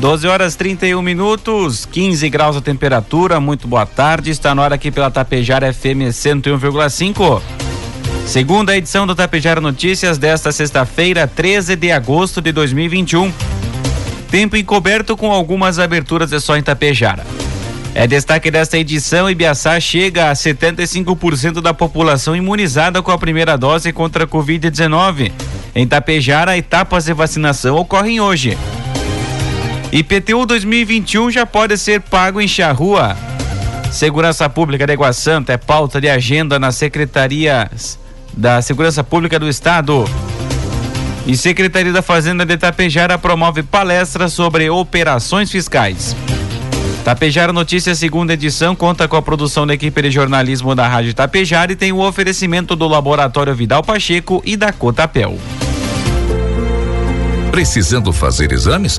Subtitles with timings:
[0.00, 3.40] 12 horas 31 minutos, 15 graus a temperatura.
[3.40, 4.30] Muito boa tarde.
[4.30, 7.42] Está na hora aqui pela Tapejara FM 101,5.
[8.24, 13.32] Segunda edição do Tapejara Notícias desta sexta-feira, 13 de agosto de 2021.
[14.30, 17.26] Tempo encoberto com algumas aberturas é só em Tapejara.
[17.92, 23.92] É destaque desta edição, Ibiaçá chega a 75% da população imunizada com a primeira dose
[23.92, 25.32] contra a Covid-19.
[25.74, 28.56] Em Tapejara, etapas de vacinação ocorrem hoje.
[29.90, 33.16] IPTU 2021 já pode ser pago em charrua.
[33.90, 37.98] Segurança Pública de Água Santa é pauta de agenda nas secretarias
[38.34, 40.04] da Segurança Pública do Estado.
[41.26, 46.14] E Secretaria da Fazenda de Tapejara promove palestra sobre operações fiscais.
[47.02, 51.72] Tapejara Notícias, segunda edição, conta com a produção da equipe de jornalismo da Rádio Tapejara
[51.72, 55.38] e tem o oferecimento do Laboratório Vidal Pacheco e da Cotapel.
[57.50, 58.98] Precisando fazer exames?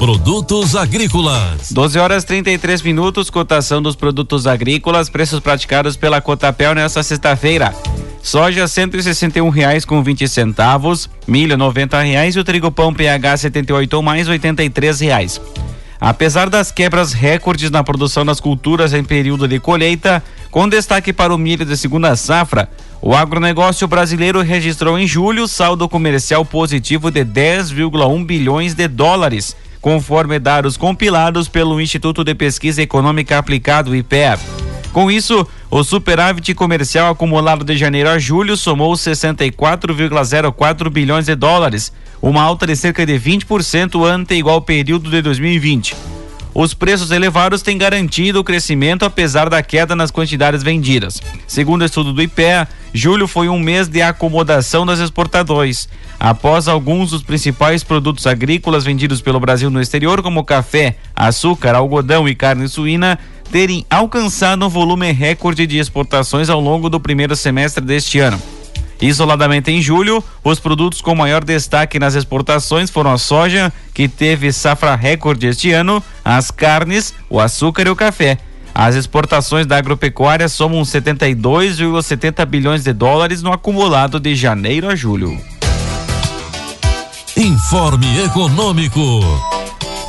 [0.00, 1.70] Produtos agrícolas.
[1.72, 7.74] 12 horas 33 minutos, cotação dos produtos agrícolas, preços praticados pela Cotapel nesta sexta-feira.
[8.22, 13.92] Soja R$ reais com 20 centavos, milho R$ reais e o trigo pão PH 78
[13.92, 14.40] ou mais R$
[15.02, 15.38] reais.
[16.00, 21.34] Apesar das quebras recordes na produção das culturas em período de colheita, com destaque para
[21.34, 22.70] o milho de segunda safra,
[23.02, 30.38] o agronegócio brasileiro registrou em julho saldo comercial positivo de 10,1 bilhões de dólares conforme
[30.38, 34.38] dados compilados pelo Instituto de Pesquisa Econômica Aplicado IPEA.
[34.92, 41.92] Com isso, o superávit comercial acumulado de janeiro a julho somou 64,04 bilhões de dólares,
[42.20, 45.94] uma alta de cerca de 20% ante igual período de 2020.
[46.52, 51.22] Os preços elevados têm garantido o crescimento apesar da queda nas quantidades vendidas.
[51.46, 55.88] Segundo o estudo do IPEA, julho foi um mês de acomodação das exportações.
[56.20, 62.28] Após alguns dos principais produtos agrícolas vendidos pelo Brasil no exterior, como café, açúcar, algodão
[62.28, 63.18] e carne suína,
[63.50, 68.40] terem alcançado um volume recorde de exportações ao longo do primeiro semestre deste ano.
[69.00, 74.52] Isoladamente em julho, os produtos com maior destaque nas exportações foram a soja, que teve
[74.52, 78.36] safra recorde este ano, as carnes, o açúcar e o café.
[78.74, 85.49] As exportações da agropecuária somam 72,70 bilhões de dólares no acumulado de janeiro a julho.
[87.40, 89.00] Informe Econômico.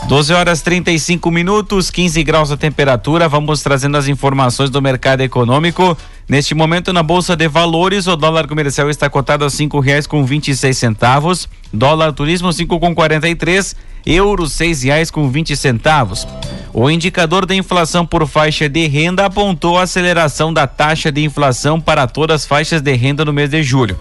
[0.10, 3.30] 12 horas 35 minutos, 15 graus a temperatura.
[3.30, 5.98] Vamos trazendo as informações do mercado econômico.
[6.28, 10.26] Neste momento, na Bolsa de Valores, o dólar comercial está cotado a cinco reais com
[10.26, 15.30] vinte e seis centavos, dólar turismo cinco com quarenta e três, euro seis reais com
[15.30, 16.28] vinte centavos.
[16.74, 21.80] O indicador de inflação por faixa de renda apontou a aceleração da taxa de inflação
[21.80, 23.98] para todas as faixas de renda no mês de julho.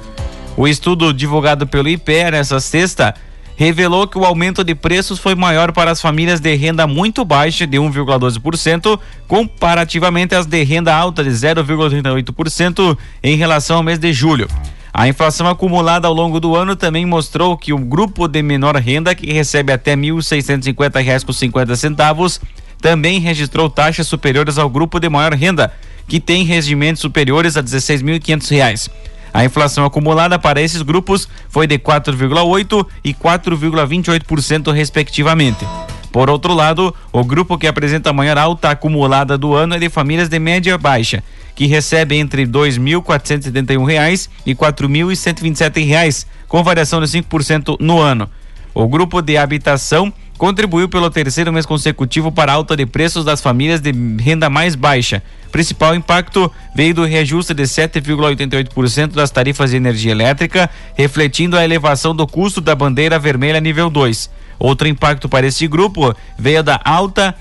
[0.56, 3.14] O estudo divulgado pelo IPE nesta sexta
[3.56, 7.66] revelou que o aumento de preços foi maior para as famílias de renda muito baixa,
[7.66, 8.98] de 1,12%,
[9.28, 14.48] comparativamente às de renda alta, de 0,38% em relação ao mês de julho.
[14.92, 19.14] A inflação acumulada ao longo do ano também mostrou que o grupo de menor renda,
[19.14, 22.40] que recebe até R$ 1.650,50,
[22.80, 25.72] também registrou taxas superiores ao grupo de maior renda,
[26.08, 28.90] que tem rendimentos superiores a R$ 16.500.
[29.32, 35.66] A inflação acumulada para esses grupos foi de 4,8% e 4,28%, respectivamente.
[36.12, 39.88] Por outro lado, o grupo que apresenta a maior alta acumulada do ano é de
[39.88, 41.22] famílias de média baixa,
[41.54, 48.28] que recebem entre R$ 2.471 e R$ 4.127, com variação de 5% no ano.
[48.74, 53.40] O grupo de habitação contribuiu pelo terceiro mês consecutivo para a alta de preços das
[53.40, 55.22] famílias de renda mais baixa.
[55.50, 62.14] Principal impacto veio do reajuste de 7,88% das tarifas de energia elétrica, refletindo a elevação
[62.14, 64.30] do custo da bandeira vermelha nível 2.
[64.58, 67.34] Outro impacto para esse grupo veio da alta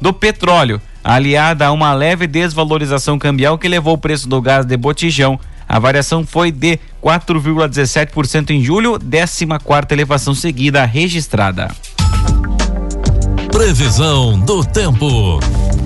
[0.00, 4.76] do petróleo, aliada a uma leve desvalorização cambial que levou o preço do gás de
[4.76, 5.38] botijão.
[5.68, 11.70] A variação foi de 4,17% em julho, 14 quarta elevação seguida registrada.
[13.52, 15.38] Previsão do tempo.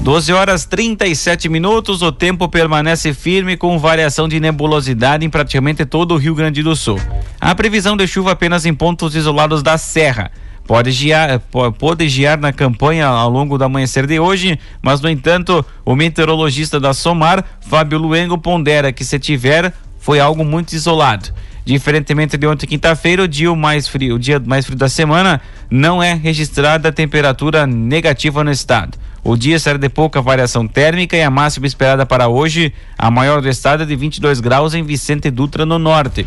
[0.05, 2.03] 12 horas 37 minutos.
[2.03, 6.77] O tempo permanece firme com variação de nebulosidade em praticamente todo o Rio Grande do
[6.77, 7.01] Sul.
[7.41, 10.31] A previsão de chuva apenas em pontos isolados da Serra.
[10.67, 11.41] Pode giar,
[11.79, 16.79] pode giar na campanha ao longo do amanhecer de hoje, mas no entanto, o meteorologista
[16.79, 21.33] da Somar, Fábio Luengo, pondera que se tiver, foi algo muito isolado.
[21.65, 25.41] Diferentemente de ontem, quinta-feira, o dia mais frio, o dia mais frio da semana,
[25.71, 28.99] não é registrada temperatura negativa no estado.
[29.23, 33.41] O dia será de pouca variação térmica e a máxima esperada para hoje, a maior
[33.41, 36.27] do estado é de 22 graus em Vicente Dutra, no norte.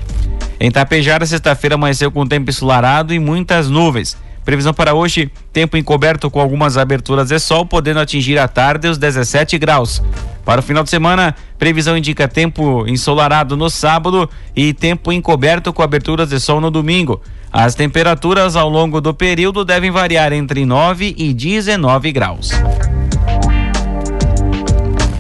[0.59, 4.17] Em Tapejara, sexta-feira amanheceu com tempo ensolarado e muitas nuvens.
[4.47, 8.97] Previsão para hoje: tempo encoberto com algumas aberturas de sol, podendo atingir à tarde os
[8.97, 10.01] 17 graus.
[10.45, 15.83] Para o final de semana, previsão indica tempo ensolarado no sábado e tempo encoberto com
[15.83, 17.21] aberturas de sol no domingo.
[17.51, 22.51] As temperaturas ao longo do período devem variar entre 9 e 19 graus.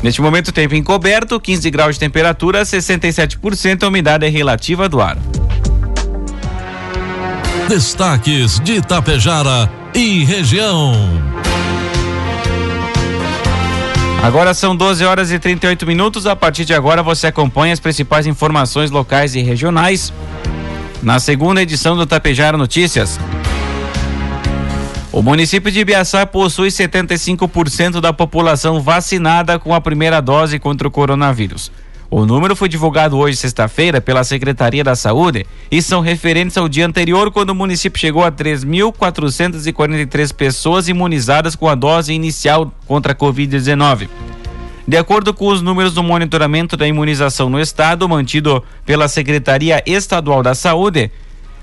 [0.01, 5.17] Neste momento, tempo encoberto, 15 graus de temperatura, 67% a umidade relativa do ar.
[7.67, 10.93] Destaques de Itapejara e região.
[14.23, 16.25] Agora são 12 horas e 38 minutos.
[16.25, 20.13] A partir de agora você acompanha as principais informações locais e regionais
[21.03, 23.19] na segunda edição do Tapejara Notícias.
[25.11, 30.91] O município de Ibiaçá possui 75% da população vacinada com a primeira dose contra o
[30.91, 31.69] coronavírus.
[32.09, 36.85] O número foi divulgado hoje, sexta-feira, pela Secretaria da Saúde e são referentes ao dia
[36.85, 43.15] anterior, quando o município chegou a 3.443 pessoas imunizadas com a dose inicial contra a
[43.15, 44.07] Covid-19.
[44.87, 50.41] De acordo com os números do monitoramento da imunização no estado, mantido pela Secretaria Estadual
[50.41, 51.11] da Saúde,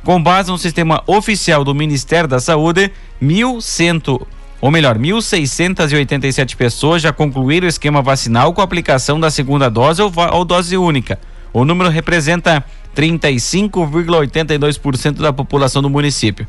[0.04, 2.92] com base no sistema oficial do Ministério da Saúde,
[3.22, 4.26] 1.100
[4.64, 10.00] ou melhor, 1.687 pessoas já concluíram o esquema vacinal com a aplicação da segunda dose
[10.00, 11.18] ou, ou dose única.
[11.52, 12.64] O número representa
[12.96, 16.48] 35,82% da população do município.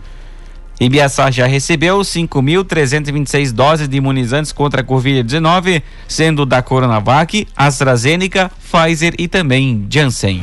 [0.79, 9.13] Ibiaçá já recebeu 5.326 doses de imunizantes contra a Covid-19, sendo da Coronavac, AstraZeneca, Pfizer
[9.19, 10.41] e também Janssen.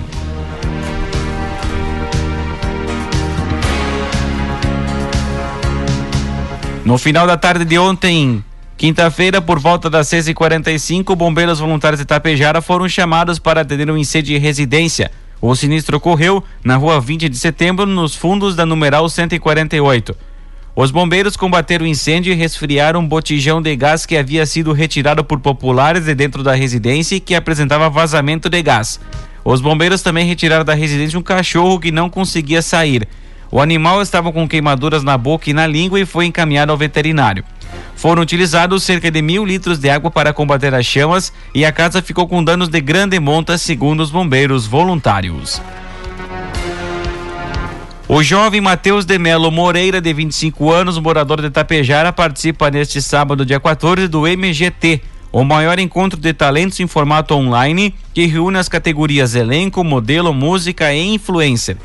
[6.84, 8.44] No final da tarde de ontem,
[8.76, 14.34] quinta-feira, por volta das 6h45, bombeiros voluntários de Tapejara foram chamados para atender um incêndio
[14.34, 15.12] de residência.
[15.40, 20.16] O sinistro ocorreu na rua 20 de setembro, nos fundos da numeral 148.
[20.74, 25.22] Os bombeiros combateram o incêndio e resfriaram um botijão de gás que havia sido retirado
[25.22, 28.98] por populares de dentro da residência e que apresentava vazamento de gás.
[29.44, 33.06] Os bombeiros também retiraram da residência um cachorro que não conseguia sair.
[33.54, 37.44] O animal estava com queimaduras na boca e na língua e foi encaminhado ao veterinário.
[37.94, 42.00] Foram utilizados cerca de mil litros de água para combater as chamas e a casa
[42.00, 45.60] ficou com danos de grande monta, segundo os bombeiros voluntários.
[48.08, 53.44] O jovem Matheus de Melo Moreira, de 25 anos, morador de Tapejara, participa neste sábado,
[53.44, 58.68] dia 14, do MGT, o maior encontro de talentos em formato online que reúne as
[58.68, 61.76] categorias elenco, modelo, música e influencer.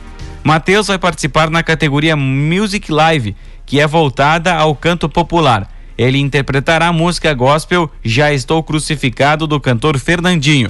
[0.47, 3.35] Matheus vai participar na categoria Music Live,
[3.65, 5.69] que é voltada ao canto popular.
[5.97, 10.69] Ele interpretará a música gospel Já Estou Crucificado do cantor Fernandinho.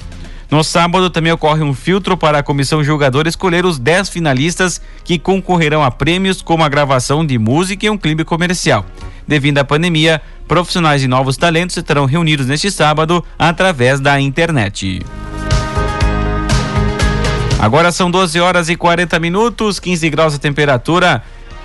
[0.50, 5.16] No sábado também ocorre um filtro para a comissão julgadora escolher os 10 finalistas que
[5.16, 8.84] concorrerão a prêmios como a gravação de música e um clipe comercial.
[9.28, 15.06] Devido à pandemia, profissionais e novos talentos estarão reunidos neste sábado através da internet.
[17.58, 21.22] Agora são 12 horas e 40 minutos, 15 graus a temperatura.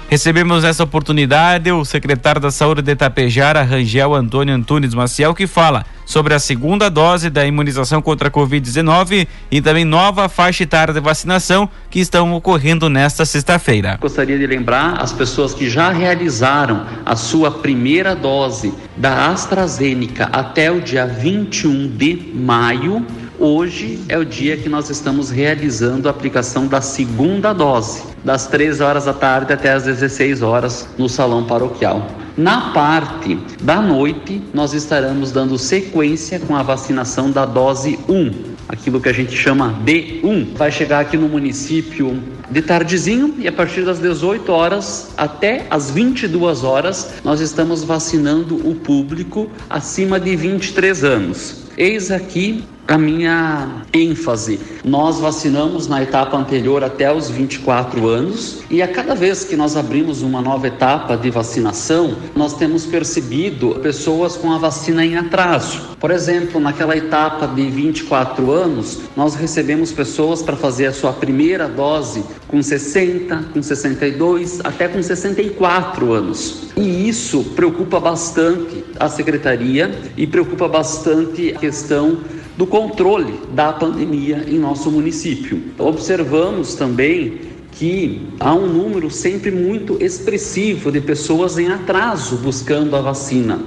[0.10, 5.86] Recebemos nessa oportunidade o secretário da Saúde de Itapejara, Rangel Antônio Antunes Maciel, que fala
[6.04, 11.00] sobre a segunda dose da imunização contra a Covid-19 e também nova faixa etária de
[11.00, 13.98] vacinação que estão ocorrendo nesta sexta-feira.
[14.02, 20.72] Gostaria de lembrar as pessoas que já realizaram a sua primeira dose da AstraZeneca até
[20.72, 23.06] o dia 21 de maio
[23.46, 28.80] Hoje é o dia que nós estamos realizando a aplicação da segunda dose, das 3
[28.80, 32.08] horas da tarde até as 16 horas no salão paroquial.
[32.38, 38.32] Na parte da noite, nós estaremos dando sequência com a vacinação da dose 1,
[38.70, 40.56] aquilo que a gente chama D1.
[40.56, 45.92] Vai chegar aqui no município de tardezinho e a partir das 18 horas até as
[45.92, 51.64] 22 horas nós estamos vacinando o público acima de 23 anos.
[51.76, 54.60] Eis aqui a minha ênfase.
[54.84, 59.78] Nós vacinamos na etapa anterior até os 24 anos e a cada vez que nós
[59.78, 65.94] abrimos uma nova etapa de vacinação, nós temos percebido pessoas com a vacina em atraso.
[66.00, 71.68] Por exemplo, naquela etapa de 24 anos, nós recebemos pessoas para fazer a sua primeira
[71.68, 76.64] dose com 60, com 62, até com 64 anos.
[76.76, 82.20] E isso preocupa bastante a secretaria e preocupa bastante a questão
[82.58, 85.62] do controle da pandemia em nosso município.
[85.78, 87.42] Observamos também
[87.72, 93.60] que há um número sempre muito expressivo de pessoas em atraso buscando a vacina.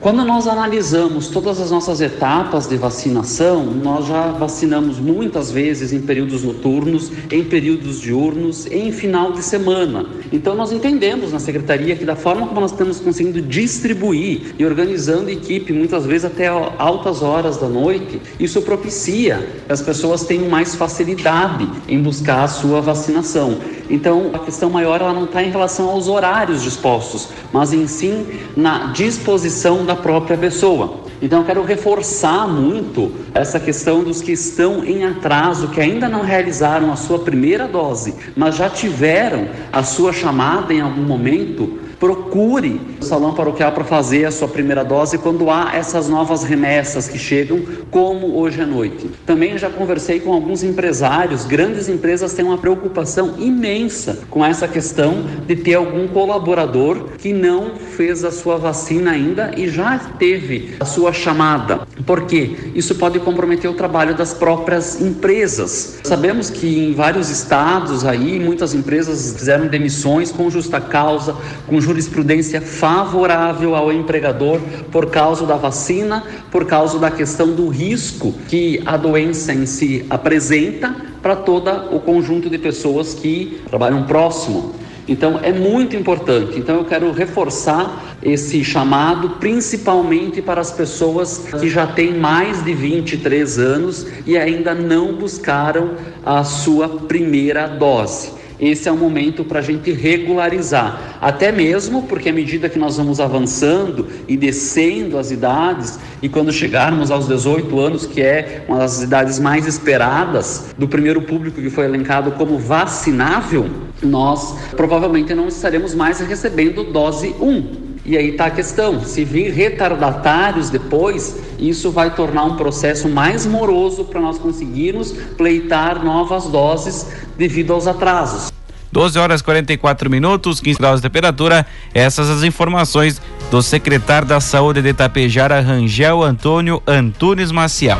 [0.00, 6.00] Quando nós analisamos todas as nossas etapas de vacinação, nós já vacinamos muitas vezes em
[6.00, 10.04] períodos noturnos, em períodos diurnos, em final de semana.
[10.30, 15.30] Então nós entendemos na secretaria que da forma como nós estamos conseguindo distribuir e organizando
[15.30, 20.74] equipe muitas vezes até altas horas da noite, isso propicia que as pessoas tenham mais
[20.74, 23.58] facilidade em buscar a sua vacinação.
[23.88, 28.26] Então a questão maior ela não está em relação aos horários dispostos, mas em sim
[28.56, 31.04] na disposição da da própria pessoa.
[31.22, 36.22] Então eu quero reforçar muito essa questão dos que estão em atraso, que ainda não
[36.22, 42.78] realizaram a sua primeira dose, mas já tiveram a sua chamada em algum momento procure
[43.00, 47.18] o salão paroquial para fazer a sua primeira dose quando há essas novas remessas que
[47.18, 49.08] chegam, como hoje à noite.
[49.24, 55.24] Também já conversei com alguns empresários, grandes empresas têm uma preocupação imensa com essa questão
[55.46, 60.84] de ter algum colaborador que não fez a sua vacina ainda e já teve a
[60.84, 61.88] sua chamada.
[62.04, 66.00] Porque isso pode comprometer o trabalho das próprias empresas.
[66.04, 71.34] Sabemos que em vários estados aí muitas empresas fizeram demissões com justa causa,
[71.66, 74.60] com justa jurisprudência favorável ao empregador
[74.90, 80.04] por causa da vacina, por causa da questão do risco que a doença em si
[80.10, 84.74] apresenta para todo o conjunto de pessoas que trabalham próximo.
[85.06, 86.58] Então é muito importante.
[86.58, 92.74] Então eu quero reforçar esse chamado, principalmente para as pessoas que já têm mais de
[92.74, 95.92] 23 anos e ainda não buscaram
[96.26, 101.18] a sua primeira dose esse é o momento para a gente regularizar.
[101.20, 106.52] Até mesmo porque à medida que nós vamos avançando e descendo as idades, e quando
[106.52, 111.70] chegarmos aos 18 anos, que é uma das idades mais esperadas do primeiro público que
[111.70, 113.68] foi elencado como vacinável,
[114.02, 117.83] nós provavelmente não estaremos mais recebendo dose 1.
[118.04, 123.46] E aí está a questão: se vir retardatários depois, isso vai tornar um processo mais
[123.46, 127.06] moroso para nós conseguirmos pleitar novas doses
[127.36, 128.52] devido aos atrasos.
[128.92, 131.66] 12 horas 44 minutos, 15 graus de temperatura.
[131.92, 133.20] Essas as informações
[133.50, 137.98] do secretário da Saúde de Itapejara, Rangel Antônio Antunes Maciel.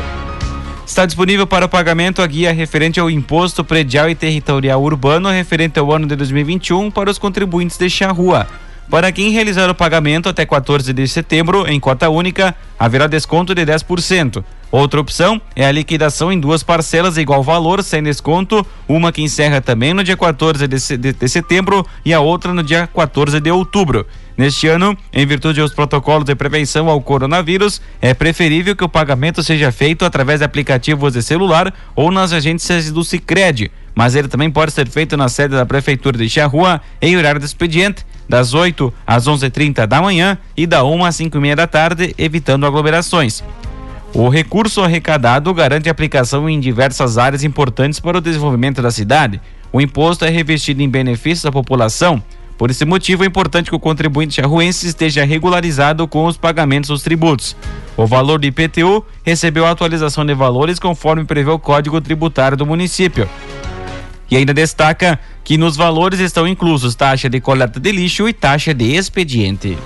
[0.87, 5.79] Está disponível para o pagamento a guia referente ao Imposto Predial e Territorial Urbano referente
[5.79, 8.47] ao ano de 2021 para os contribuintes de rua.
[8.91, 13.65] Para quem realizar o pagamento até 14 de setembro em cota única, haverá desconto de
[13.65, 14.45] 10%.
[14.71, 19.61] Outra opção é a liquidação em duas parcelas igual valor, sem desconto, uma que encerra
[19.61, 23.51] também no dia 14 de, de, de setembro e a outra no dia 14 de
[23.51, 24.07] outubro.
[24.37, 29.45] Neste ano, em virtude dos protocolos de prevenção ao coronavírus, é preferível que o pagamento
[29.45, 34.51] seja feito através de aplicativos de celular ou nas agências do Sicredi, mas ele também
[34.51, 38.93] pode ser feito na sede da prefeitura de Charrua em horário de expediente, das 8
[39.07, 43.43] às 11:30 da manhã e da 1 às 5 e meia da tarde, evitando aglomerações.
[44.13, 49.41] O recurso arrecadado garante aplicação em diversas áreas importantes para o desenvolvimento da cidade.
[49.73, 52.23] O imposto é revestido em benefícios da população,
[52.57, 57.03] por esse motivo, é importante que o contribuinte charruense esteja regularizado com os pagamentos dos
[57.03, 57.57] tributos.
[57.97, 63.29] O valor do IPTU recebeu atualização de valores conforme prevê o Código Tributário do município.
[64.31, 68.73] E ainda destaca que nos valores estão inclusos taxa de coleta de lixo e taxa
[68.73, 69.77] de expediente.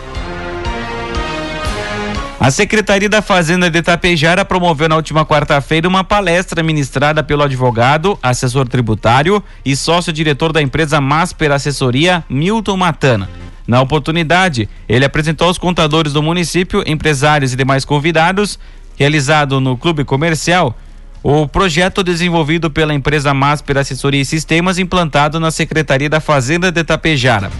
[2.40, 8.16] A Secretaria da Fazenda de Tapejara promoveu na última quarta-feira uma palestra ministrada pelo advogado,
[8.22, 13.28] assessor tributário e sócio-diretor da empresa Masper Assessoria, Milton Matana.
[13.66, 18.56] Na oportunidade, ele apresentou aos contadores do município, empresários e demais convidados,
[18.96, 20.78] realizado no Clube Comercial,
[21.22, 26.84] o projeto desenvolvido pela empresa Masper Assessoria e Sistemas implantado na Secretaria da Fazenda de
[26.84, 27.50] Tapejara.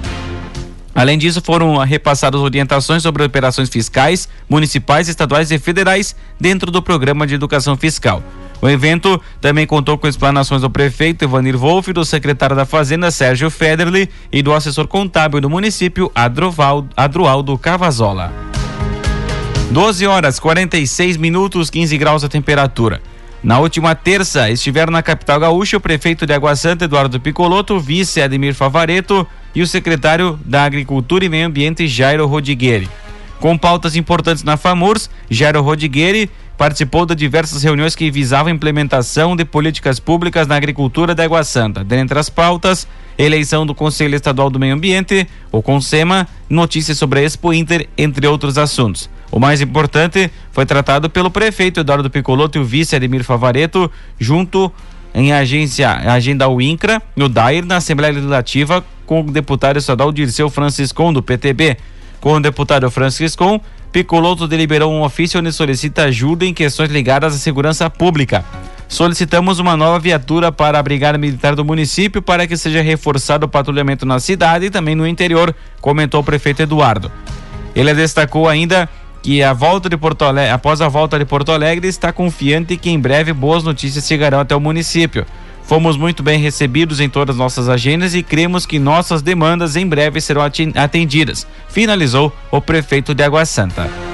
[0.95, 7.27] Além disso, foram repassadas orientações sobre operações fiscais, municipais, estaduais e federais dentro do programa
[7.27, 8.23] de educação fiscal.
[8.61, 13.49] O evento também contou com explanações do prefeito Ivanir Wolff, do secretário da Fazenda Sérgio
[13.49, 16.11] Federli e do assessor contábil do município
[16.97, 18.33] Adroaldo Cavazola.
[19.71, 23.01] 12 horas 46 minutos, 15 graus a temperatura.
[23.43, 28.21] Na última terça, estiveram na capital gaúcha o prefeito de Água Santa, Eduardo Picoloto, vice
[28.21, 32.89] Ademir Favareto e o secretário da Agricultura e Meio Ambiente, Jairo Rodigueri.
[33.39, 39.37] Com pautas importantes na FAMURS, Jairo Rodigueri participou de diversas reuniões que visavam a implementação
[39.37, 41.85] de políticas públicas na agricultura da Água Santa.
[41.85, 47.23] Dentre as pautas, eleição do Conselho Estadual do Meio Ambiente, o CONSEMA, notícias sobre a
[47.23, 49.09] Expo Inter, entre outros assuntos.
[49.31, 54.73] O mais importante foi tratado pelo prefeito Eduardo Picoloto e o vice Ademir Favareto, junto
[55.15, 61.13] em agência, agenda UINCRA, no DAIR, na Assembleia Legislativa, com o deputado estadual Dirceu Franciscon,
[61.13, 61.77] do PTB.
[62.21, 63.61] Com o deputado Franciscon,
[63.93, 68.45] Picoloto deliberou um ofício onde solicita ajuda em questões ligadas à segurança pública.
[68.87, 73.49] Solicitamos uma nova viatura para a Brigada Militar do município para que seja reforçado o
[73.49, 77.11] patrulhamento na cidade e também no interior, comentou o prefeito Eduardo.
[77.75, 78.89] Ele destacou ainda
[79.23, 82.91] que a volta de Porto Alegre, após a volta de Porto Alegre, está confiante que
[82.91, 85.27] em breve boas notícias chegarão até o município.
[85.63, 90.19] Fomos muito bem recebidos em todas nossas agendas e cremos que nossas demandas em breve
[90.19, 90.43] serão
[90.75, 94.08] atendidas, finalizou o prefeito de Água Santa.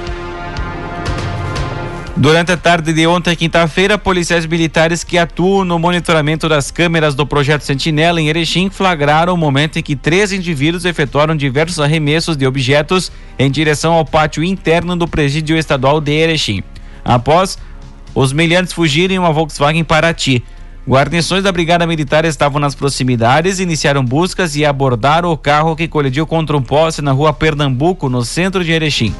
[2.17, 7.27] Durante a tarde de ontem, quinta-feira, policiais militares que atuam no monitoramento das câmeras do
[7.27, 12.47] projeto Sentinela em Erechim flagraram o momento em que três indivíduos efetuaram diversos arremessos de
[12.47, 16.63] objetos em direção ao pátio interno do presídio estadual de Erechim.
[17.03, 17.57] Após
[18.15, 20.41] os meliantes fugirem em uma Volkswagen Paraty.
[20.87, 26.25] Guarnições da Brigada Militar estavam nas proximidades, iniciaram buscas e abordaram o carro que colidiu
[26.25, 29.13] contra um poste na rua Pernambuco, no centro de Erechim.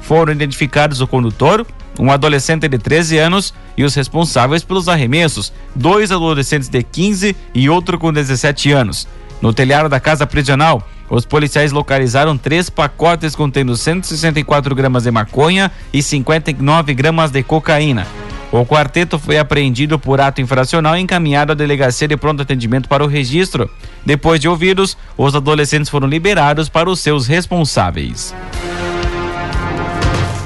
[0.00, 1.66] Foram identificados o condutor,
[1.98, 7.68] um adolescente de 13 anos e os responsáveis pelos arremessos, dois adolescentes de 15 e
[7.68, 9.08] outro com 17 anos.
[9.40, 15.70] No telhado da casa prisional, os policiais localizaram três pacotes contendo 164 gramas de maconha
[15.92, 18.06] e 59 gramas de cocaína.
[18.50, 23.04] O quarteto foi apreendido por ato infracional e encaminhado à delegacia de pronto atendimento para
[23.04, 23.70] o registro.
[24.04, 28.34] Depois de ouvidos, os adolescentes foram liberados para os seus responsáveis.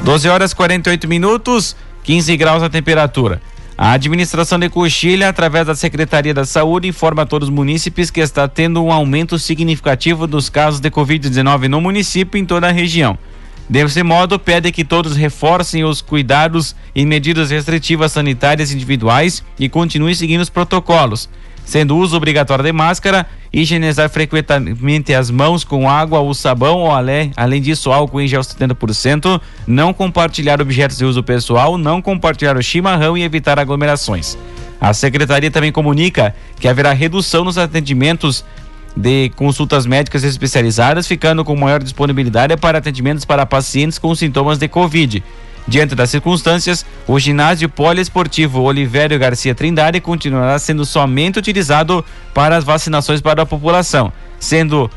[0.05, 3.41] 12 horas 48 minutos, 15 graus a temperatura.
[3.79, 8.21] A administração de Coxilha, através da Secretaria da Saúde, informa a todos os munícipes que
[8.21, 12.73] está tendo um aumento significativo dos casos de Covid-19 no município e em toda a
[12.73, 13.17] região.
[13.69, 20.17] Desse modo, pede que todos reforcem os cuidados e medidas restritivas sanitárias individuais e continuem
[20.17, 21.29] seguindo os protocolos
[21.65, 27.33] sendo uso obrigatório de máscara, higienizar frequentemente as mãos com água ou sabão ou além,
[27.37, 32.63] além disso álcool em gel 70%, não compartilhar objetos de uso pessoal, não compartilhar o
[32.63, 34.37] chimarrão e evitar aglomerações.
[34.81, 38.45] A secretaria também comunica que haverá redução nos atendimentos
[38.97, 44.69] de consultas médicas especializadas, ficando com maior disponibilidade para atendimentos para pacientes com sintomas de
[44.69, 45.23] Covid.
[45.67, 52.65] Diante das circunstâncias, o ginásio poliesportivo Olivério Garcia Trindade continuará sendo somente utilizado para as
[52.65, 54.91] vacinações para a população, sendo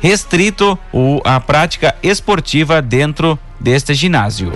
[0.00, 4.52] restrito o, a prática esportiva dentro deste ginásio.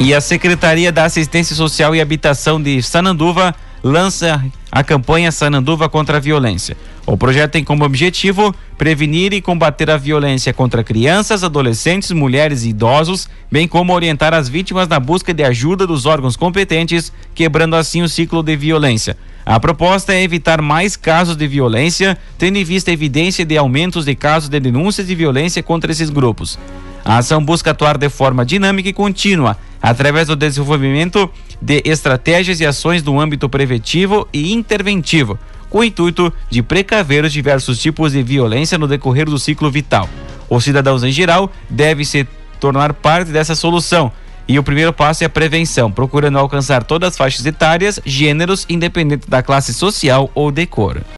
[0.00, 6.16] E a Secretaria da Assistência Social e Habitação de Sananduva lança a campanha Sananduva contra
[6.16, 6.76] a Violência.
[7.06, 12.70] O projeto tem como objetivo prevenir e combater a violência contra crianças, adolescentes, mulheres e
[12.70, 18.00] idosos, bem como orientar as vítimas na busca de ajuda dos órgãos competentes, quebrando assim
[18.00, 19.18] o ciclo de violência.
[19.44, 24.06] A proposta é evitar mais casos de violência, tendo em vista a evidência de aumentos
[24.06, 26.58] de casos de denúncias de violência contra esses grupos.
[27.04, 32.66] A ação busca atuar de forma dinâmica e contínua, através do desenvolvimento de estratégias e
[32.66, 35.38] ações no âmbito preventivo e interventivo,
[35.74, 40.08] com o intuito de precaver os diversos tipos de violência no decorrer do ciclo vital.
[40.48, 42.28] Os cidadãos em geral devem se
[42.60, 44.12] tornar parte dessa solução,
[44.46, 49.28] E o primeiro passo é a prevenção, procurando alcançar todas as faixas etárias, gêneros, independente
[49.28, 51.00] da classe social ou de cor.